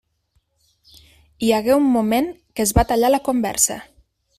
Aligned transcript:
Hi 1.47 1.53
hagué 1.57 1.75
un 1.83 1.85
moment 1.99 2.33
que 2.55 2.67
es 2.69 2.77
va 2.79 2.91
tallar 2.93 3.17
la 3.17 3.25
conversa. 3.33 3.83